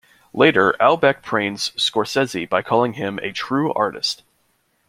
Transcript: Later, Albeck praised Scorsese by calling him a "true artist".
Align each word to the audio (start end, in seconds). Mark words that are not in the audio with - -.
Later, 0.33 0.73
Albeck 0.79 1.21
praised 1.21 1.77
Scorsese 1.77 2.49
by 2.49 2.63
calling 2.63 2.93
him 2.93 3.19
a 3.19 3.31
"true 3.31 3.71
artist". 3.73 4.23